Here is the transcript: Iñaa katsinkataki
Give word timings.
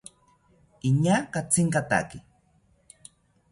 Iñaa 0.89 1.19
katsinkataki 1.35 2.19